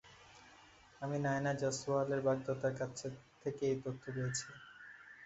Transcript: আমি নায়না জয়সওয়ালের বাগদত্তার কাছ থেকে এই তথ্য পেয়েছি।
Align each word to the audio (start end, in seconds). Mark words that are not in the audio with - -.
আমি 1.01 1.17
নায়না 1.19 1.51
জয়সওয়ালের 1.61 2.21
বাগদত্তার 2.25 2.73
কাছ 2.79 2.91
থেকে 3.41 3.63
এই 3.71 3.77
তথ্য 3.83 4.03
পেয়েছি। 4.15 4.47